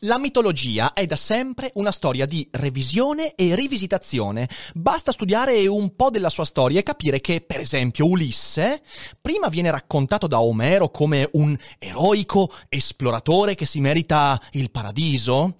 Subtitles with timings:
[0.00, 4.48] La mitologia è da sempre una storia di revisione e rivisitazione.
[4.74, 8.82] Basta studiare un po' della sua storia e capire che, per esempio, Ulisse
[9.20, 15.56] prima viene raccontato da Omero come un eroico esploratore che si merita il paradiso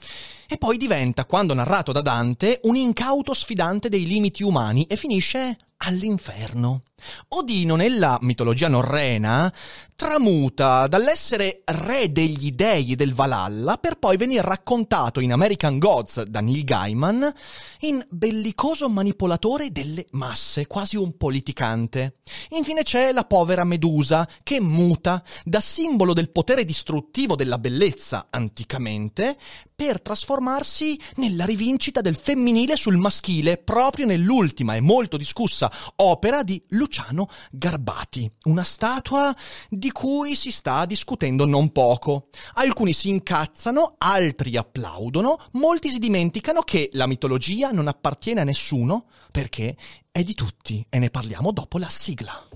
[0.53, 5.57] e poi diventa, quando narrato da Dante, un incauto sfidante dei limiti umani e finisce
[5.79, 6.83] all'inferno.
[7.29, 9.53] Odino nella mitologia norrena
[9.97, 16.41] tramuta dall'essere re degli dei del Valhalla per poi venire raccontato in American Gods da
[16.41, 17.33] Neil Gaiman
[17.81, 22.19] in bellicoso manipolatore delle masse, quasi un politicante.
[22.51, 29.37] Infine c'è la povera Medusa che muta da simbolo del potere distruttivo della bellezza anticamente
[29.83, 36.63] per trasformarsi nella rivincita del femminile sul maschile proprio nell'ultima e molto discussa opera di
[36.69, 39.35] Luciano Garbati, una statua
[39.69, 42.29] di cui si sta discutendo non poco.
[42.55, 49.07] Alcuni si incazzano, altri applaudono, molti si dimenticano che la mitologia non appartiene a nessuno
[49.33, 49.77] perché
[50.13, 52.47] è di tutti e ne parliamo dopo la sigla.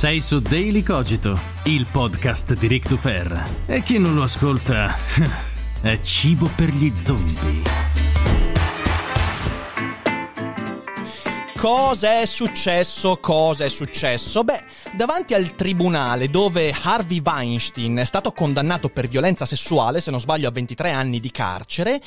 [0.00, 3.64] Sei su Daily Cogito, il podcast di Rick Dufer.
[3.66, 4.96] E chi non lo ascolta
[5.82, 7.62] è cibo per gli zombie.
[11.54, 13.18] Cosa è successo?
[13.18, 14.42] Cosa è successo?
[14.42, 20.18] Beh, davanti al tribunale dove Harvey Weinstein è stato condannato per violenza sessuale, se non
[20.18, 22.00] sbaglio a 23 anni di carcere,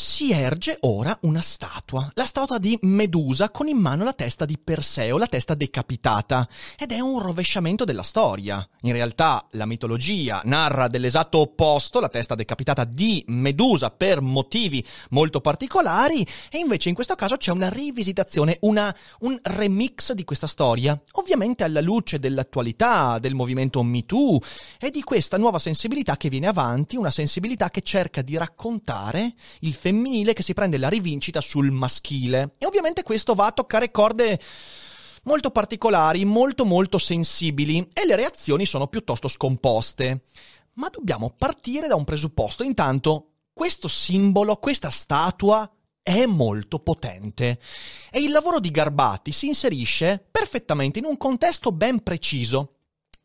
[0.00, 4.56] si erge ora una statua, la statua di Medusa con in mano la testa di
[4.56, 6.48] Perseo, la testa decapitata,
[6.78, 8.64] ed è un rovesciamento della storia.
[8.82, 15.40] In realtà la mitologia narra dell'esatto opposto, la testa decapitata di Medusa per motivi molto
[15.40, 20.96] particolari, e invece in questo caso c'è una rivisitazione, una, un remix di questa storia,
[21.14, 24.38] ovviamente alla luce dell'attualità, del movimento MeToo
[24.78, 29.72] e di questa nuova sensibilità che viene avanti, una sensibilità che cerca di raccontare il
[29.72, 32.54] fenomeno femminile che si prende la rivincita sul maschile.
[32.58, 34.38] E ovviamente questo va a toccare corde
[35.24, 40.24] molto particolari, molto molto sensibili e le reazioni sono piuttosto scomposte.
[40.74, 42.62] Ma dobbiamo partire da un presupposto.
[42.62, 45.68] Intanto, questo simbolo, questa statua
[46.02, 47.58] è molto potente
[48.10, 52.77] e il lavoro di Garbati si inserisce perfettamente in un contesto ben preciso.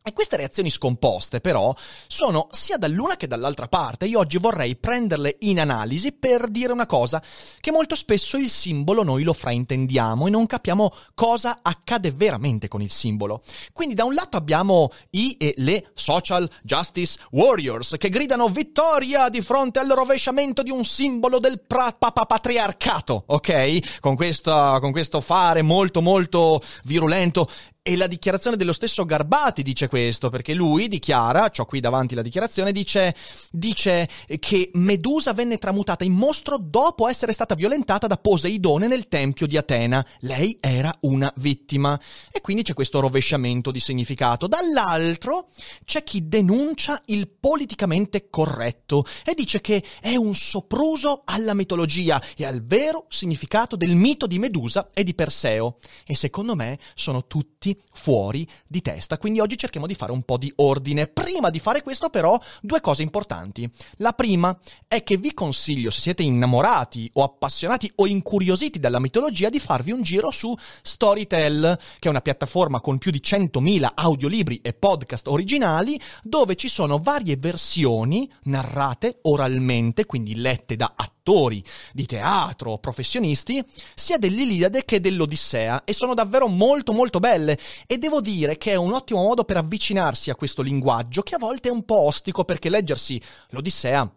[0.06, 1.74] E queste reazioni scomposte, però,
[2.08, 4.06] sono sia dall'una che dall'altra parte.
[4.06, 7.24] Io oggi vorrei prenderle in analisi per dire una cosa,
[7.62, 12.82] che molto spesso il simbolo noi lo fraintendiamo e non capiamo cosa accade veramente con
[12.82, 13.44] il simbolo.
[13.72, 19.42] Quindi da un lato abbiamo i e le social justice warriors che gridano vittoria di
[19.42, 24.02] fronte al rovesciamento di un simbolo del pra- patriarcato, ok?
[24.02, 27.50] Con, questa, con questo fare molto molto virulento
[27.86, 32.22] e la dichiarazione dello stesso Garbati dice questo, perché lui dichiara, ho qui davanti la
[32.22, 33.14] dichiarazione, dice,
[33.52, 34.08] dice,
[34.40, 39.58] che Medusa venne tramutata in mostro dopo essere stata violentata da Poseidone nel tempio di
[39.58, 40.06] Atena.
[40.22, 42.00] Lei era una vittima.
[42.32, 44.48] E quindi c'è questo rovesciamento di significato.
[44.48, 45.50] Dall'altro
[45.84, 52.46] c'è chi denuncia il politicamente corretto e dice che è un sopruso alla mitologia e
[52.46, 55.76] al vero significato del mito di Medusa e di Perseo.
[56.06, 59.18] E secondo me sono tutti fuori di testa.
[59.18, 61.08] Quindi oggi cerchiamo di fare un po' di ordine.
[61.08, 63.70] Prima di fare questo però due cose importanti.
[63.98, 64.58] La prima
[64.88, 69.92] è che vi consiglio, se siete innamorati o appassionati o incuriositi dalla mitologia, di farvi
[69.92, 75.28] un giro su Storytel, che è una piattaforma con più di 100.000 audiolibri e podcast
[75.28, 81.64] originali, dove ci sono varie versioni narrate oralmente, quindi lette da attori
[81.94, 83.64] di teatro, professionisti,
[83.96, 88.76] sia dell'Iliade che dell'Odissea, e sono davvero molto molto belle e devo dire che è
[88.76, 92.44] un ottimo modo per avvicinarsi a questo linguaggio che a volte è un po' ostico
[92.46, 94.10] perché leggersi l'Odissea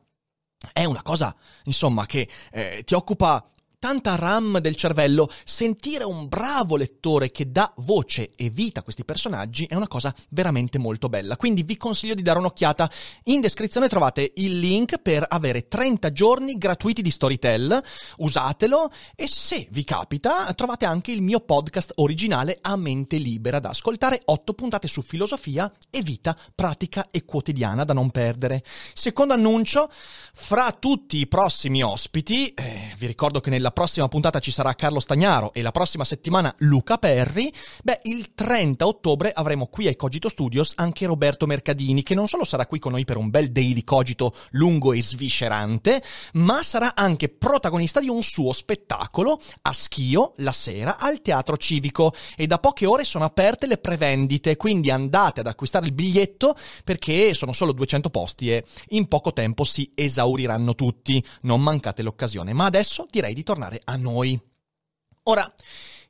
[0.73, 1.35] è una cosa,
[1.65, 3.45] insomma, che eh, ti occupa
[3.79, 9.05] tanta RAM del cervello, sentire un bravo lettore che dà voce e vita a questi
[9.05, 11.37] personaggi è una cosa veramente molto bella.
[11.37, 12.91] Quindi vi consiglio di dare un'occhiata.
[13.25, 17.83] In descrizione trovate il link per avere 30 giorni gratuiti di Storytel.
[18.19, 23.69] Usatelo e se vi capita trovate anche il mio podcast originale a mente libera da
[23.69, 28.65] ascoltare, 8 puntate su filosofia e vita pratica e quotidiana da non perdere.
[28.95, 29.89] Secondo annuncio,
[30.35, 35.01] fra tutti i prossimi ospiti, eh, vi ricordo che nella prossima puntata ci sarà Carlo
[35.01, 37.53] Stagnaro e la prossima settimana Luca Perri,
[37.83, 42.45] beh, il 30 ottobre avremo qui ai Cogito Studios anche Roberto Mercadini, che non solo
[42.45, 46.03] sarà qui con noi per un bel daily cogito lungo e sviscerante,
[46.35, 52.13] ma sarà anche protagonista di un suo spettacolo a Schio la sera al Teatro Civico
[52.37, 56.55] e da poche ore sono aperte le prevendite, quindi andate ad acquistare il biglietto
[56.85, 62.53] perché sono solo 200 posti e in poco tempo si esauriranno tutti, non mancate l'occasione.
[62.53, 64.39] Ma adesso direi di tornare tornare a noi.
[65.25, 65.53] Ora,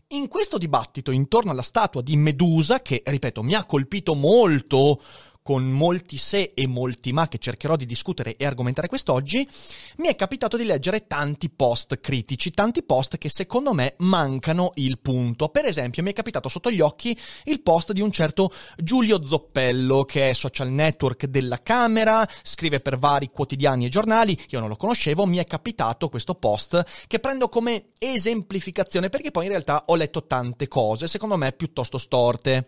[0.08, 5.00] in questo dibattito intorno alla statua di Medusa, che, ripeto, mi ha colpito molto
[5.46, 9.46] con molti se e molti ma che cercherò di discutere e argomentare quest'oggi,
[9.98, 14.98] mi è capitato di leggere tanti post critici, tanti post che secondo me mancano il
[14.98, 15.50] punto.
[15.50, 20.02] Per esempio, mi è capitato sotto gli occhi il post di un certo Giulio Zoppello,
[20.02, 24.74] che è social network della Camera, scrive per vari quotidiani e giornali, io non lo
[24.74, 29.94] conoscevo, mi è capitato questo post che prendo come esemplificazione perché poi in realtà ho
[29.94, 32.66] letto tante cose, secondo me piuttosto storte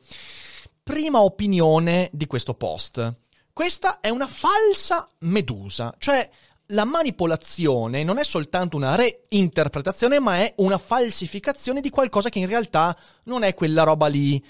[0.89, 3.15] prima opinione di questo post.
[3.53, 6.27] Questa è una falsa medusa, cioè
[6.69, 12.47] la manipolazione non è soltanto una reinterpretazione, ma è una falsificazione di qualcosa che in
[12.47, 14.43] realtà non è quella roba lì.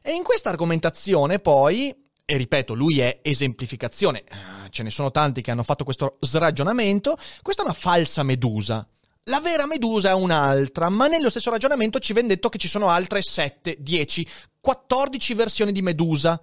[0.00, 1.94] E in questa argomentazione poi,
[2.24, 7.14] e ripeto, lui è esemplificazione, eh, ce ne sono tanti che hanno fatto questo sragionamento,
[7.42, 8.88] questa è una falsa medusa.
[9.28, 12.90] La vera Medusa è un'altra, ma nello stesso ragionamento ci viene detto che ci sono
[12.90, 14.28] altre 7, 10,
[14.60, 16.38] 14 versioni di Medusa.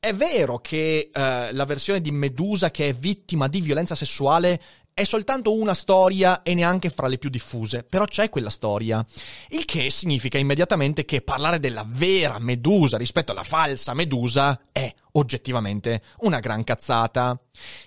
[0.00, 4.60] È vero che eh, la versione di Medusa che è vittima di violenza sessuale
[4.98, 9.06] è soltanto una storia e neanche fra le più diffuse, però c'è quella storia.
[9.50, 16.02] Il che significa immediatamente che parlare della vera Medusa rispetto alla falsa Medusa è oggettivamente
[16.22, 17.40] una gran cazzata.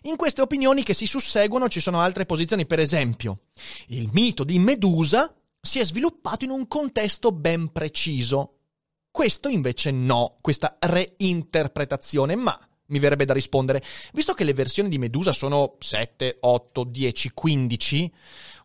[0.03, 3.39] In queste opinioni che si susseguono ci sono altre posizioni, per esempio,
[3.87, 8.59] il mito di Medusa si è sviluppato in un contesto ben preciso.
[9.11, 12.57] Questo invece no, questa reinterpretazione, ma
[12.91, 13.83] mi verrebbe da rispondere,
[14.13, 18.11] visto che le versioni di Medusa sono 7, 8, 10, 15,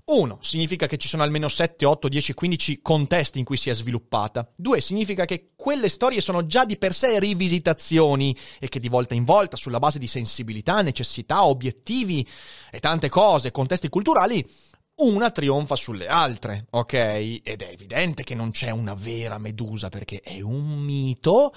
[0.07, 0.39] 1.
[0.41, 4.49] Significa che ci sono almeno 7, 8, 10, 15 contesti in cui si è sviluppata.
[4.55, 4.81] 2.
[4.81, 9.25] Significa che quelle storie sono già di per sé rivisitazioni e che di volta in
[9.25, 12.27] volta, sulla base di sensibilità, necessità, obiettivi
[12.71, 14.49] e tante cose, contesti culturali,
[14.99, 16.93] una trionfa sulle altre, ok?
[16.95, 21.53] Ed è evidente che non c'è una vera Medusa perché è un mito.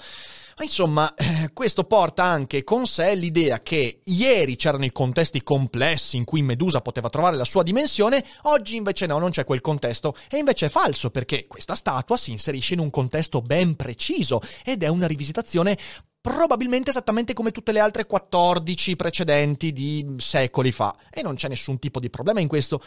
[0.58, 6.18] Ma insomma, eh, questo porta anche con sé l'idea che ieri c'erano i contesti complessi
[6.18, 10.14] in cui Medusa poteva trovare la sua dimensione, oggi invece no, non c'è quel contesto.
[10.28, 14.82] E invece è falso perché questa statua si inserisce in un contesto ben preciso ed
[14.82, 15.78] è una rivisitazione
[16.20, 20.94] probabilmente esattamente come tutte le altre 14 precedenti di secoli fa.
[21.10, 22.82] E non c'è nessun tipo di problema in questo.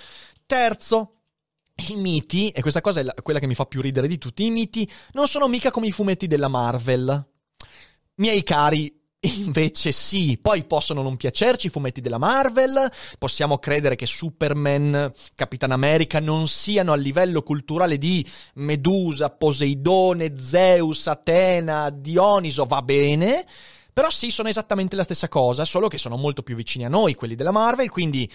[0.46, 1.18] Terzo,
[1.90, 4.46] i miti, e questa cosa è la, quella che mi fa più ridere di tutti,
[4.46, 7.32] i miti non sono mica come i fumetti della Marvel.
[8.16, 14.06] Miei cari, Invece sì, poi possono non piacerci i fumetti della Marvel, possiamo credere che
[14.06, 18.26] Superman, Capitan America non siano a livello culturale di
[18.56, 23.46] Medusa, Poseidone, Zeus, Atena, Dioniso, va bene,
[23.94, 27.16] però sì, sono esattamente la stessa cosa, solo che sono molto più vicini a noi,
[27.16, 28.30] quelli della Marvel, quindi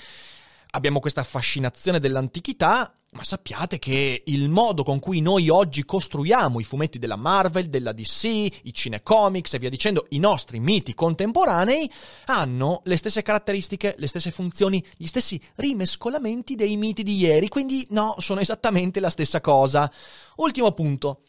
[0.70, 6.64] abbiamo questa fascinazione dell'antichità ma sappiate che il modo con cui noi oggi costruiamo i
[6.64, 11.90] fumetti della Marvel, della DC, i cinecomics e via dicendo, i nostri miti contemporanei,
[12.26, 17.86] hanno le stesse caratteristiche, le stesse funzioni, gli stessi rimescolamenti dei miti di ieri, quindi
[17.90, 19.90] no, sono esattamente la stessa cosa.
[20.36, 21.22] Ultimo punto.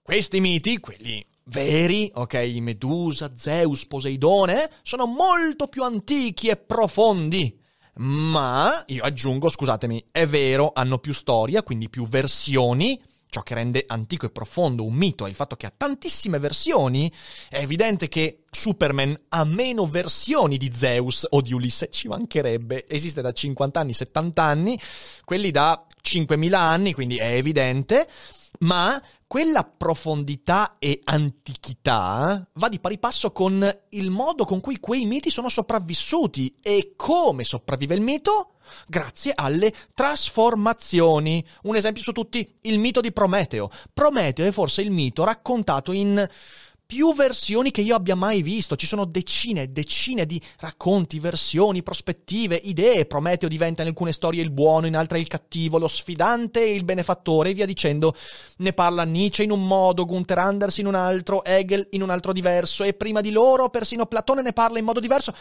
[0.00, 7.66] Questi miti, quelli veri, ok, Medusa, Zeus, Poseidone, sono molto più antichi e profondi
[7.98, 13.00] ma io aggiungo, scusatemi, è vero, hanno più storia, quindi più versioni.
[13.30, 17.12] Ciò che rende antico e profondo un mito è il fatto che ha tantissime versioni.
[17.50, 22.86] È evidente che Superman ha meno versioni di Zeus o di Ulisse, ci mancherebbe.
[22.88, 24.80] Esiste da 50 anni, 70 anni,
[25.24, 28.08] quelli da 5000 anni, quindi è evidente.
[28.60, 35.04] Ma quella profondità e antichità va di pari passo con il modo con cui quei
[35.04, 38.54] miti sono sopravvissuti e come sopravvive il mito?
[38.86, 41.46] Grazie alle trasformazioni.
[41.64, 43.70] Un esempio su tutti, il mito di Prometeo.
[43.92, 46.26] Prometeo è forse il mito raccontato in
[46.88, 48.74] più versioni che io abbia mai visto.
[48.74, 53.04] Ci sono decine e decine di racconti, versioni, prospettive, idee.
[53.04, 56.84] Prometeo diventa in alcune storie il buono, in altre il cattivo, lo sfidante e il
[56.84, 58.14] benefattore, e via dicendo.
[58.60, 62.32] Ne parla Nietzsche in un modo, Gunther Anders in un altro, Hegel in un altro
[62.32, 65.34] diverso, e prima di loro persino Platone ne parla in modo diverso.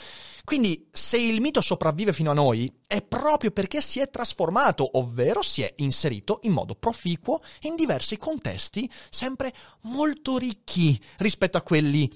[0.48, 5.42] Quindi, se il mito sopravvive fino a noi, è proprio perché si è trasformato, ovvero
[5.42, 12.10] si è inserito in modo proficuo in diversi contesti sempre molto ricchi rispetto a quelli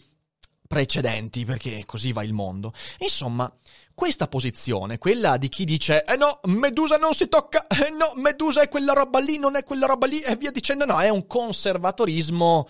[0.65, 2.71] precedenti, perché così va il mondo.
[2.99, 3.53] Insomma,
[3.93, 8.61] questa posizione, quella di chi dice eh no, Medusa non si tocca, eh no, Medusa
[8.61, 11.27] è quella roba lì, non è quella roba lì, e via dicendo, no, è un
[11.27, 12.65] conservatorismo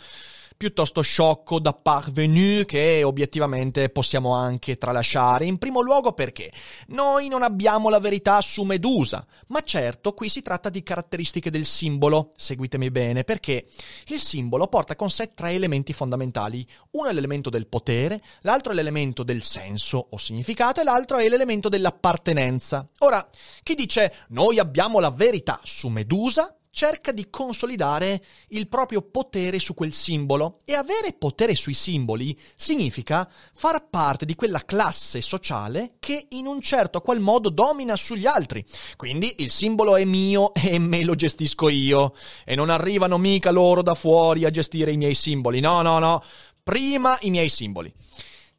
[0.62, 5.46] piuttosto sciocco da parvenu che obiettivamente possiamo anche tralasciare.
[5.46, 6.52] In primo luogo perché
[6.90, 11.66] noi non abbiamo la verità su Medusa, ma certo qui si tratta di caratteristiche del
[11.66, 13.66] simbolo, seguitemi bene, perché
[14.10, 16.64] il simbolo porta con sé tre elementi fondamentali.
[16.92, 21.28] Uno è l'elemento del potere, l'altro è l'elemento del senso o significato e l'altro è
[21.28, 22.88] l'elemento dell'appartenenza.
[23.00, 23.28] Ora,
[23.64, 29.74] chi dice noi abbiamo la verità su Medusa cerca di consolidare il proprio potere su
[29.74, 36.28] quel simbolo e avere potere sui simboli significa far parte di quella classe sociale che
[36.30, 38.66] in un certo qual modo domina sugli altri.
[38.96, 42.14] Quindi il simbolo è mio e me lo gestisco io
[42.46, 45.60] e non arrivano mica loro da fuori a gestire i miei simboli.
[45.60, 46.24] No, no, no.
[46.64, 47.94] Prima i miei simboli.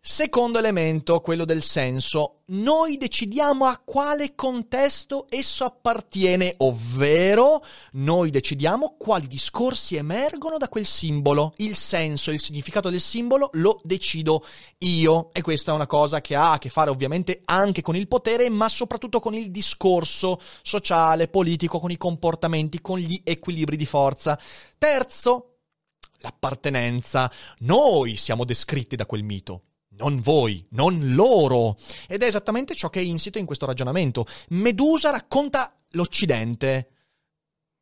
[0.04, 8.96] Secondo elemento, quello del senso, noi decidiamo a quale contesto esso appartiene, ovvero noi decidiamo
[8.98, 11.54] quali discorsi emergono da quel simbolo.
[11.58, 14.44] Il senso il significato del simbolo lo decido
[14.78, 18.08] io e questa è una cosa che ha a che fare ovviamente anche con il
[18.08, 23.86] potere, ma soprattutto con il discorso sociale, politico, con i comportamenti, con gli equilibri di
[23.86, 24.36] forza.
[24.76, 25.58] Terzo,
[26.18, 27.30] l'appartenenza.
[27.60, 29.62] Noi siamo descritti da quel mito
[29.96, 31.76] non voi, non loro.
[32.08, 34.26] Ed è esattamente ciò che è insito in questo ragionamento.
[34.48, 36.88] Medusa racconta l'Occidente,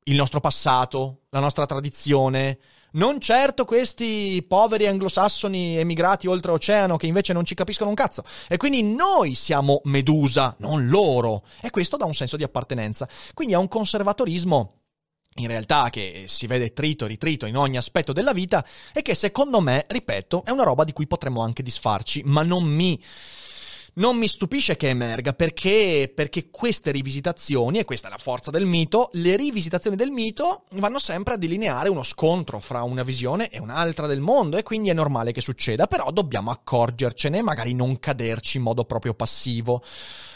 [0.05, 2.59] il nostro passato, la nostra tradizione.
[2.93, 8.25] Non certo questi poveri anglosassoni emigrati oltreoceano che invece non ci capiscono un cazzo.
[8.49, 11.45] E quindi noi siamo Medusa, non loro.
[11.61, 13.09] E questo dà un senso di appartenenza.
[13.33, 14.80] Quindi è un conservatorismo
[15.37, 19.15] in realtà che si vede trito e ritrito in ogni aspetto della vita e che
[19.15, 23.01] secondo me, ripeto, è una roba di cui potremmo anche disfarci, ma non mi
[23.93, 28.65] non mi stupisce che emerga perché, perché, queste rivisitazioni, e questa è la forza del
[28.65, 33.59] mito, le rivisitazioni del mito vanno sempre a delineare uno scontro fra una visione e
[33.59, 37.99] un'altra del mondo e quindi è normale che succeda, però dobbiamo accorgercene e magari non
[37.99, 39.83] caderci in modo proprio passivo.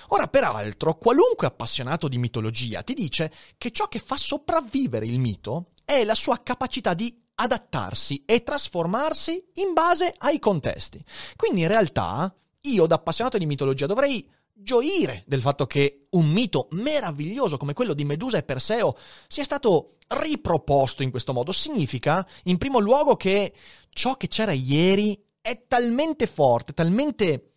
[0.09, 5.73] Ora, peraltro, qualunque appassionato di mitologia ti dice che ciò che fa sopravvivere il mito
[5.85, 11.03] è la sua capacità di adattarsi e trasformarsi in base ai contesti.
[11.37, 16.69] Quindi in realtà io da appassionato di mitologia dovrei gioire del fatto che un mito
[16.71, 18.97] meraviglioso come quello di Medusa e Perseo
[19.27, 21.53] sia stato riproposto in questo modo.
[21.53, 23.53] Significa, in primo luogo, che
[23.91, 27.54] ciò che c'era ieri è talmente forte, talmente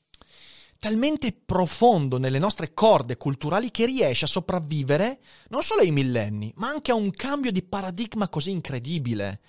[0.88, 6.70] talmente profondo nelle nostre corde culturali che riesce a sopravvivere non solo ai millenni, ma
[6.70, 9.42] anche a un cambio di paradigma così incredibile.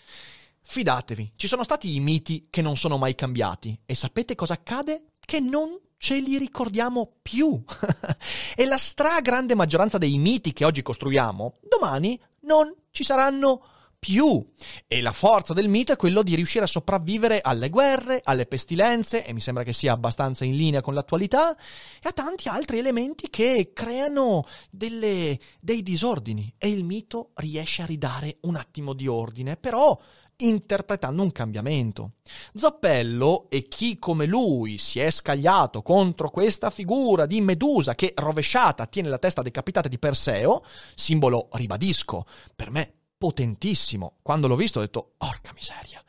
[0.62, 5.12] Fidatevi, ci sono stati i miti che non sono mai cambiati e sapete cosa accade?
[5.20, 7.62] Che non ce li ricordiamo più.
[8.56, 14.46] e la stragrande maggioranza dei miti che oggi costruiamo, domani non ci saranno più più.
[14.86, 19.24] E la forza del mito è quello di riuscire a sopravvivere alle guerre, alle pestilenze,
[19.24, 23.28] e mi sembra che sia abbastanza in linea con l'attualità, e a tanti altri elementi
[23.30, 26.52] che creano delle, dei disordini.
[26.58, 29.98] E il mito riesce a ridare un attimo di ordine, però
[30.40, 32.12] interpretando un cambiamento.
[32.54, 38.86] Zoppello e chi come lui si è scagliato contro questa figura di Medusa che rovesciata
[38.86, 40.64] tiene la testa decapitata di Perseo,
[40.94, 42.24] simbolo, ribadisco,
[42.54, 44.18] per me potentissimo.
[44.22, 46.02] Quando l'ho visto ho detto, porca miseria,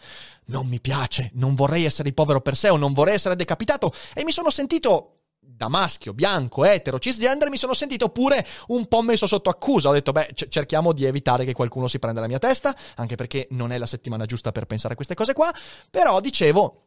[0.45, 4.31] non mi piace, non vorrei essere il povero Perseo, non vorrei essere decapitato e mi
[4.31, 5.15] sono sentito
[5.59, 9.89] da maschio, bianco, etero, cisgender, mi sono sentito pure un po' messo sotto accusa.
[9.89, 13.15] Ho detto, beh, c- cerchiamo di evitare che qualcuno si prenda la mia testa, anche
[13.15, 15.51] perché non è la settimana giusta per pensare a queste cose qua.
[15.89, 16.85] Però dicevo,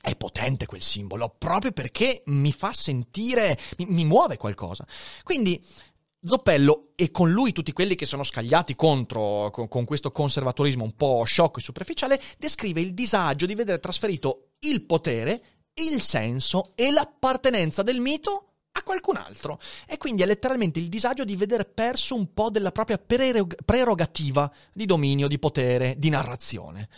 [0.00, 4.84] è potente quel simbolo, proprio perché mi fa sentire, mi, mi muove qualcosa.
[5.22, 5.64] Quindi
[6.28, 10.94] Zoppello e con lui tutti quelli che sono scagliati contro con, con, questo conservatorismo un
[10.94, 15.42] po' sciocco e superficiale, descrive il disagio di vedere trasferito il potere,
[15.74, 19.58] il senso e l'appartenenza del mito a qualcun altro.
[19.86, 24.86] E quindi è letteralmente il disagio di vedere perso un po' della propria prerogativa di
[24.86, 26.88] dominio, di potere, di narrazione.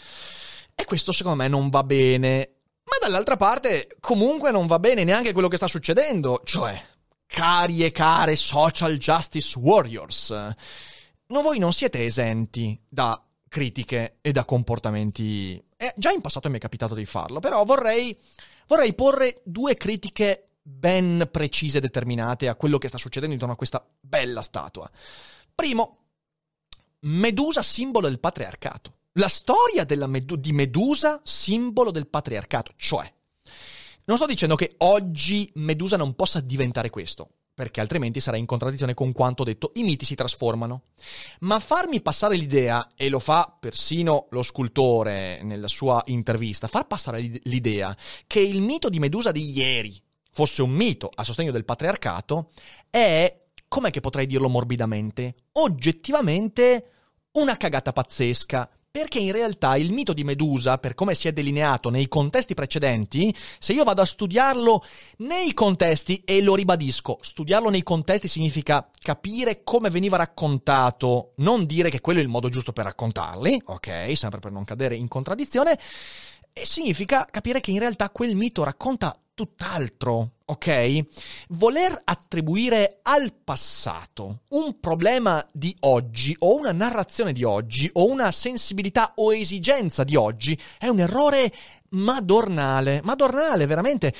[0.75, 2.54] E questo secondo me non va bene.
[2.84, 6.82] Ma dall'altra parte, comunque non va bene neanche quello che sta succedendo, cioè,
[7.30, 14.44] cari e care social justice warriors, no, voi non siete esenti da critiche e da
[14.44, 15.62] comportamenti.
[15.76, 18.16] Eh, già in passato mi è capitato di farlo, però vorrei,
[18.66, 23.58] vorrei porre due critiche ben precise e determinate a quello che sta succedendo intorno a
[23.58, 24.90] questa bella statua.
[25.54, 25.99] Primo,
[27.02, 28.96] Medusa simbolo del patriarcato.
[29.12, 33.10] La storia Medu- di Medusa simbolo del patriarcato, cioè
[34.10, 38.92] non sto dicendo che oggi Medusa non possa diventare questo, perché altrimenti sarà in contraddizione
[38.92, 40.82] con quanto detto, i miti si trasformano.
[41.42, 47.20] Ma farmi passare l'idea, e lo fa persino lo scultore nella sua intervista, far passare
[47.44, 49.96] l'idea che il mito di Medusa di ieri
[50.32, 52.50] fosse un mito a sostegno del patriarcato,
[52.90, 56.90] è, com'è che potrei dirlo morbidamente, oggettivamente
[57.34, 58.68] una cagata pazzesca.
[58.92, 63.32] Perché in realtà il mito di Medusa, per come si è delineato nei contesti precedenti,
[63.61, 64.82] se io vado a studiarlo
[65.18, 71.88] nei contesti, e lo ribadisco, studiarlo nei contesti significa capire come veniva raccontato, non dire
[71.88, 75.78] che quello è il modo giusto per raccontarli, ok, sempre per non cadere in contraddizione,
[76.52, 81.04] e significa capire che in realtà quel mito racconta tutt'altro, ok?
[81.49, 88.30] Voler attribuire al passato un problema di oggi o una narrazione di oggi o una
[88.33, 91.50] sensibilità o esigenza di oggi è un errore
[91.90, 94.12] madornale, madornale veramente.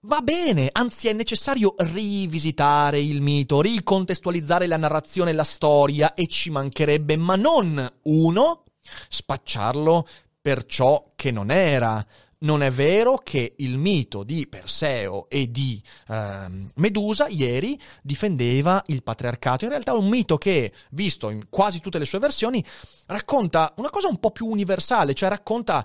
[0.00, 6.50] Va bene, anzi è necessario rivisitare il mito, ricontestualizzare la narrazione la storia e ci
[6.50, 8.64] mancherebbe, ma non uno,
[9.08, 10.06] spacciarlo
[10.46, 12.06] per ciò che non era,
[12.42, 19.02] non è vero che il mito di Perseo e di eh, Medusa ieri difendeva il
[19.02, 19.64] patriarcato.
[19.64, 22.64] In realtà è un mito che, visto in quasi tutte le sue versioni,
[23.06, 25.84] racconta una cosa un po' più universale, cioè racconta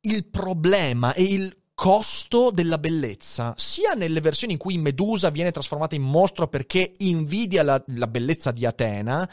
[0.00, 5.94] il problema e il costo della bellezza, sia nelle versioni in cui Medusa viene trasformata
[5.94, 9.28] in mostro perché invidia la, la, bellezza di Atena,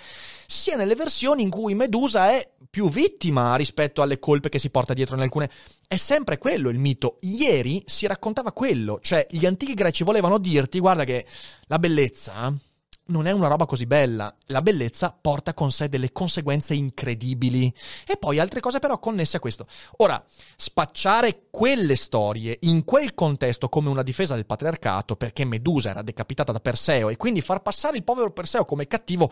[0.45, 4.93] sia nelle versioni in cui Medusa è più vittima rispetto alle colpe che si porta
[4.93, 5.51] dietro in alcune.
[5.85, 7.17] È sempre quello il mito.
[7.21, 11.25] Ieri si raccontava quello, cioè gli antichi greci volevano dirti, guarda che
[11.67, 12.51] la bellezza
[13.11, 14.33] non è una roba così bella.
[14.47, 17.71] La bellezza porta con sé delle conseguenze incredibili.
[18.07, 19.67] E poi altre cose però connesse a questo.
[19.97, 20.23] Ora,
[20.55, 26.51] spacciare quelle storie in quel contesto come una difesa del patriarcato, perché Medusa era decapitata
[26.51, 29.29] da Perseo, e quindi far passare il povero Perseo come cattivo,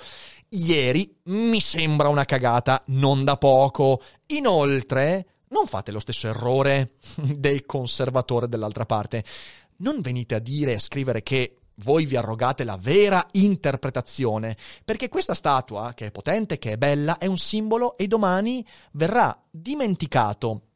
[0.49, 4.01] ieri mi sembra una cagata non da poco.
[4.27, 9.23] Inoltre, non fate lo stesso errore del conservatore dall'altra parte.
[9.77, 15.09] Non venite a dire e a scrivere che voi vi arrogate la vera interpretazione, perché
[15.09, 20.68] questa statua, che è potente, che è bella, è un simbolo e domani verrà dimenticato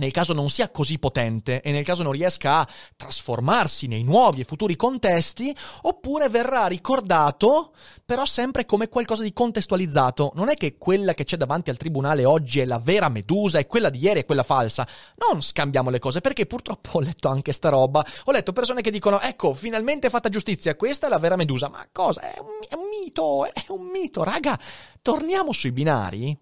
[0.00, 4.40] nel caso non sia così potente e nel caso non riesca a trasformarsi nei nuovi
[4.40, 7.72] e futuri contesti, oppure verrà ricordato
[8.10, 10.32] però sempre come qualcosa di contestualizzato.
[10.34, 13.68] Non è che quella che c'è davanti al tribunale oggi è la vera Medusa e
[13.68, 14.84] quella di ieri è quella falsa.
[15.30, 18.04] Non scambiamo le cose, perché purtroppo ho letto anche sta roba.
[18.24, 21.68] Ho letto persone che dicono, ecco, finalmente è fatta giustizia, questa è la vera Medusa.
[21.68, 22.22] Ma cosa?
[22.22, 24.58] È un, è un mito, è un mito, raga.
[25.00, 26.36] Torniamo sui binari.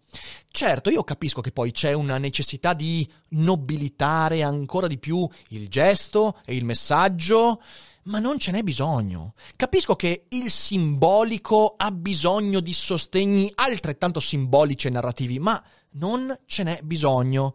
[0.51, 3.07] Certo, io capisco che poi c'è una necessità di
[3.49, 7.63] nobilitare ancora di più il gesto e il messaggio,
[8.05, 9.33] ma non ce n'è bisogno.
[9.57, 16.63] Capisco che il simbolico ha bisogno di sostegni altrettanto simbolici e narrativi, ma non ce
[16.63, 17.55] n'è bisogno.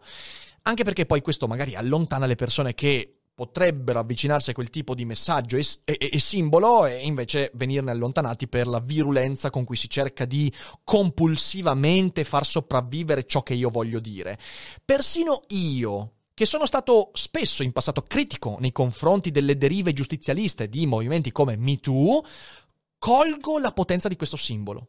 [0.62, 5.04] Anche perché poi questo magari allontana le persone che potrebbero avvicinarsi a quel tipo di
[5.04, 9.90] messaggio e, e, e, simbolo e invece venirne allontanati per la virulenza con cui si
[9.90, 10.52] cerca di
[10.84, 14.38] compulsivamente far sopravvivere ciò che io voglio dire.
[14.84, 20.86] Persino io, che sono stato spesso in passato critico nei confronti delle derive giustizialiste di
[20.86, 22.24] movimenti come MeToo,
[22.98, 24.88] colgo la potenza di questo simbolo.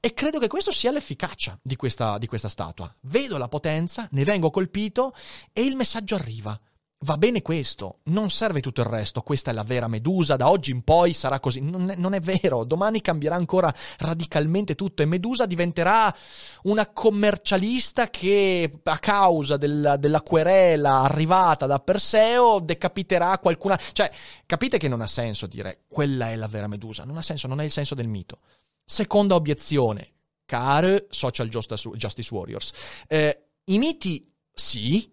[0.00, 2.92] E credo che questo sia l'efficacia di questa, di questa statua.
[3.02, 5.14] Vedo la potenza, ne vengo colpito
[5.52, 6.58] e il messaggio arriva.
[7.04, 10.70] Va bene questo, non serve tutto il resto, questa è la vera Medusa, da oggi
[10.70, 11.60] in poi sarà così.
[11.60, 16.14] Non è, non è, vero, domani cambierà ancora radicalmente tutto e Medusa diventerà
[16.62, 23.78] una commercialista che a causa del, della querela arrivata da Perseo decapiterà qualcuna.
[23.92, 24.10] Cioè,
[24.46, 27.60] capite che non ha senso dire quella è la vera Medusa, non ha senso, non
[27.60, 28.38] è il senso del mito.
[28.82, 30.12] Seconda obiezione,
[30.46, 32.72] care social justice warriors.
[33.06, 35.06] Eh, I miti sì,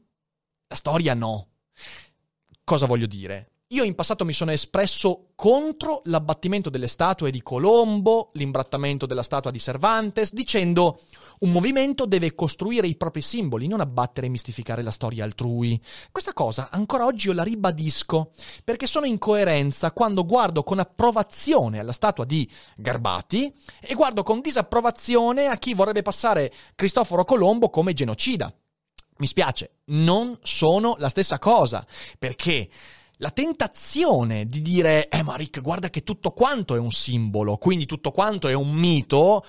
[0.67, 1.47] la storia no.
[2.63, 3.47] Cosa voglio dire?
[3.71, 9.49] Io in passato mi sono espresso contro l'abbattimento delle statue di Colombo, l'imbrattamento della statua
[9.49, 10.99] di Cervantes, dicendo
[11.39, 15.81] un movimento deve costruire i propri simboli, non abbattere e mistificare la storia altrui.
[16.11, 18.31] Questa cosa ancora oggi io la ribadisco,
[18.63, 24.41] perché sono in coerenza quando guardo con approvazione alla statua di Garbati e guardo con
[24.41, 28.53] disapprovazione a chi vorrebbe passare Cristoforo Colombo come genocida.
[29.21, 31.85] Mi spiace, non sono la stessa cosa,
[32.17, 32.67] perché
[33.17, 37.85] la tentazione di dire, eh ma Rick, guarda che tutto quanto è un simbolo, quindi
[37.85, 39.45] tutto quanto è un mito,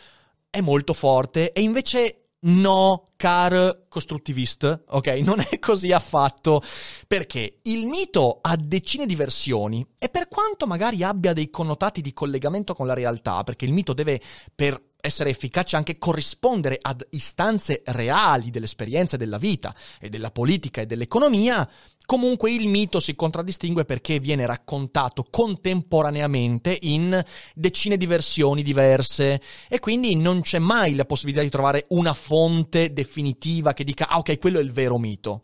[0.51, 5.07] è molto forte e invece no, car costruttivist, ok?
[5.25, 6.63] Non è così affatto,
[7.07, 12.13] perché il mito ha decine di versioni e per quanto magari abbia dei connotati di
[12.13, 14.21] collegamento con la realtà, perché il mito deve
[14.55, 20.87] per essere efficace anche corrispondere ad istanze reali dell'esperienza della vita e della politica e
[20.87, 21.69] dell'economia,
[22.07, 27.21] comunque il mito si contraddistingue perché viene raccontato contemporaneamente in
[27.53, 32.93] decine di versioni diverse e quindi non c'è mai la possibilità di trovare una fonte
[32.93, 35.43] definitiva che dica ah ok quello è il vero mito.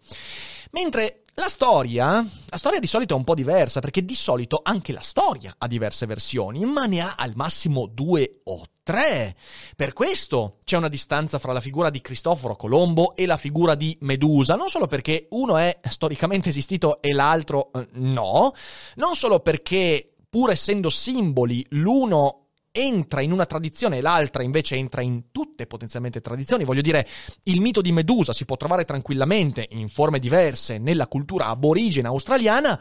[0.70, 4.92] Mentre la storia, la storia di solito è un po' diversa perché di solito anche
[4.92, 9.36] la storia ha diverse versioni, ma ne ha al massimo due o tre.
[9.76, 13.96] Per questo c'è una distanza fra la figura di Cristoforo Colombo e la figura di
[14.00, 18.52] Medusa, non solo perché uno è storicamente esistito e l'altro eh, no,
[18.96, 22.47] non solo perché pur essendo simboli l'uno
[22.78, 26.64] entra in una tradizione e l'altra invece entra in tutte potenzialmente tradizioni.
[26.64, 27.06] Voglio dire,
[27.44, 32.80] il mito di Medusa si può trovare tranquillamente in forme diverse nella cultura aborigena australiana.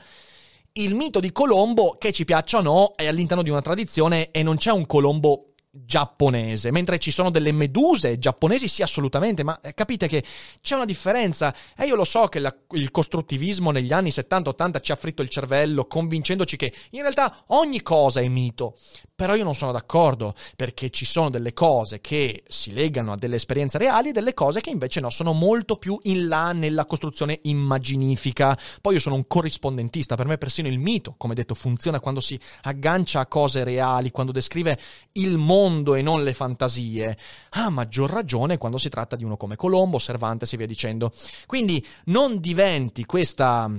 [0.74, 4.44] Il mito di Colombo, che ci piaccia o no, è all'interno di una tradizione e
[4.44, 5.54] non c'è un Colombo
[5.86, 10.24] giapponese, mentre ci sono delle meduse giapponesi, sì, assolutamente, ma eh, capite che
[10.62, 11.54] c'è una differenza.
[11.78, 15.30] E io lo so che la, il costruttivismo negli anni 70-80 ci ha fritto il
[15.30, 18.78] cervello, convincendoci che in realtà ogni cosa è mito.
[19.16, 23.38] Però io non sono d'accordo, perché ci sono delle cose che si legano a delle
[23.38, 27.40] esperienze reali e delle cose che invece no, sono molto più in là nella costruzione
[27.44, 28.58] immaginifica.
[28.80, 32.40] Poi io sono un corrispondentista, per me persino il mito, come detto, funziona quando si
[32.62, 34.78] aggancia a cose reali, quando descrive
[35.14, 37.18] il mondo mondo e non le fantasie,
[37.52, 41.12] ha maggior ragione quando si tratta di uno come Colombo, Cervantes e via dicendo.
[41.46, 43.70] Quindi non diventi questa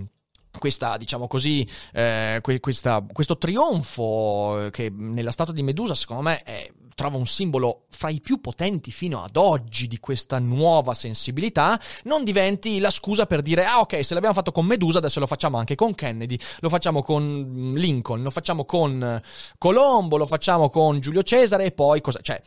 [0.58, 6.68] questa, diciamo così, eh, questa, questo trionfo che nella statua di Medusa, secondo me, è,
[6.98, 12.24] trova un simbolo fra i più potenti fino ad oggi di questa nuova sensibilità, non
[12.24, 15.58] diventi la scusa per dire, ah ok, se l'abbiamo fatto con Medusa, adesso lo facciamo
[15.58, 19.22] anche con Kennedy, lo facciamo con Lincoln, lo facciamo con
[19.58, 22.18] Colombo, lo facciamo con Giulio Cesare e poi cosa...
[22.20, 22.42] Cioè,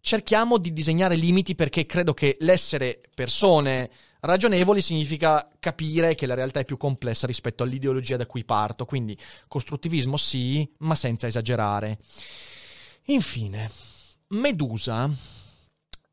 [0.00, 6.60] cerchiamo di disegnare limiti perché credo che l'essere persone ragionevoli significa capire che la realtà
[6.60, 9.14] è più complessa rispetto all'ideologia da cui parto, quindi
[9.46, 11.98] costruttivismo sì, ma senza esagerare.
[13.10, 13.70] Infine,
[14.28, 15.08] Medusa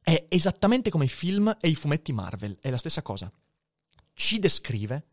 [0.01, 3.29] è esattamente come i film e i fumetti Marvel, è la stessa cosa.
[4.13, 5.07] Ci descrive,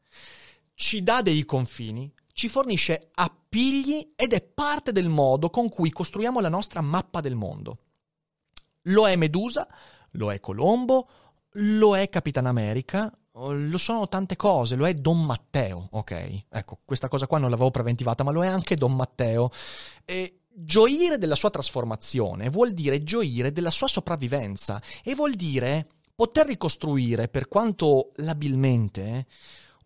[0.74, 6.38] ci dà dei confini, ci fornisce appigli ed è parte del modo con cui costruiamo
[6.38, 7.78] la nostra mappa del mondo.
[8.82, 9.66] Lo è Medusa,
[10.12, 11.08] lo è Colombo,
[11.54, 16.44] lo è Capitan America, lo sono tante cose, lo è Don Matteo, ok?
[16.48, 19.50] Ecco, questa cosa qua non l'avevo preventivata, ma lo è anche Don Matteo.
[20.04, 26.46] E gioire della sua trasformazione vuol dire gioire della sua sopravvivenza e vuol dire poter
[26.46, 29.26] ricostruire, per quanto labilmente,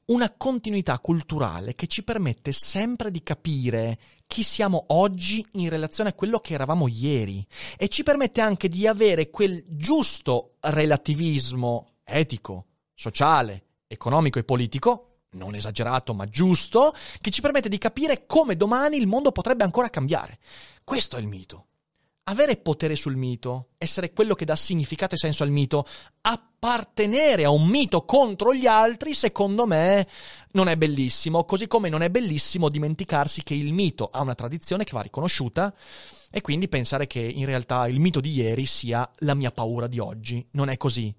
[0.07, 6.15] una continuità culturale che ci permette sempre di capire chi siamo oggi in relazione a
[6.15, 7.45] quello che eravamo ieri
[7.77, 15.06] e ci permette anche di avere quel giusto relativismo etico, sociale, economico e politico
[15.37, 19.90] non esagerato ma giusto, che ci permette di capire come domani il mondo potrebbe ancora
[19.90, 20.38] cambiare.
[20.83, 21.66] Questo è il mito.
[22.29, 25.87] Avere potere sul mito, essere quello che dà significato e senso al mito,
[26.22, 30.09] appartenere a un mito contro gli altri, secondo me
[30.53, 34.83] non è bellissimo, così come non è bellissimo dimenticarsi che il mito ha una tradizione
[34.83, 35.72] che va riconosciuta
[36.29, 40.01] e quindi pensare che in realtà il mito di ieri sia la mia paura di
[40.01, 40.44] oggi.
[40.53, 41.14] Non è così.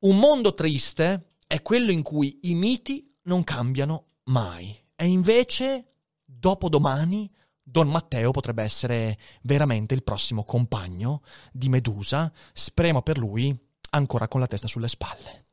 [0.00, 4.76] Un mondo triste è quello in cui i miti non cambiano mai.
[4.94, 7.30] E invece, dopodomani,
[7.62, 12.32] Don Matteo potrebbe essere veramente il prossimo compagno di Medusa.
[12.52, 13.56] Speriamo per lui
[13.90, 15.46] ancora con la testa sulle spalle.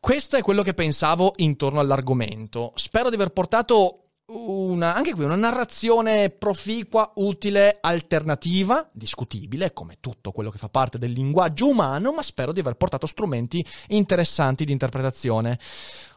[0.00, 2.72] Questo è quello che pensavo intorno all'argomento.
[2.76, 10.32] Spero di aver portato una, anche qui una narrazione proficua, utile, alternativa, discutibile, come tutto
[10.32, 14.72] quello che fa parte del linguaggio umano, ma spero di aver portato strumenti interessanti di
[14.72, 15.58] interpretazione.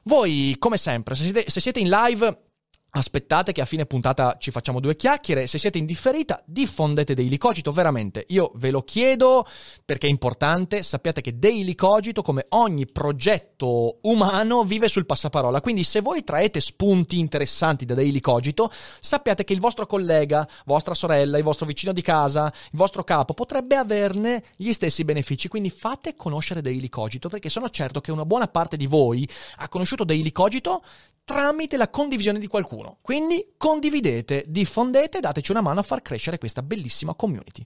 [0.04, 2.51] Voi, come sempre, se siete, se siete in live
[2.94, 5.48] Aspettate che a fine puntata ci facciamo due chiacchiere.
[5.48, 8.26] Se siete in differita, diffondete Daily Cogito, veramente.
[8.30, 9.48] Io ve lo chiedo
[9.86, 10.84] perché è importante.
[10.84, 15.62] Sappiate che Daily Cogito, come ogni progetto umano, vive sul passaparola.
[15.62, 20.94] Quindi se voi traete spunti interessanti da Daily Cogito, sappiate che il vostro collega, vostra
[20.94, 25.48] sorella, il vostro vicino di casa, il vostro capo potrebbe averne gli stessi benefici.
[25.48, 29.26] Quindi fate conoscere Daily Cogito perché sono certo che una buona parte di voi
[29.60, 30.84] ha conosciuto Daily Cogito
[31.24, 32.81] tramite la condivisione di qualcuno.
[33.02, 37.63] Quindi condividete, diffondete dateci una mano a far crescere questa bellissima community.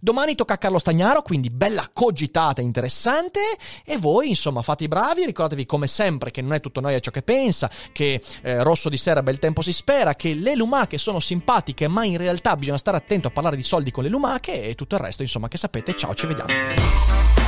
[0.00, 3.40] Domani tocca a Carlo Stagnaro, quindi bella cogitata interessante
[3.84, 7.10] e voi insomma fate i bravi, ricordatevi come sempre che non è tutto noia ciò
[7.10, 11.20] che pensa, che eh, rosso di sera bel tempo si spera, che le lumache sono
[11.20, 14.74] simpatiche ma in realtà bisogna stare attento a parlare di soldi con le lumache e
[14.74, 15.94] tutto il resto insomma che sapete.
[15.94, 17.47] Ciao, ci vediamo.